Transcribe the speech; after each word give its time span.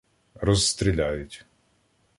розстріляють. 0.35 1.45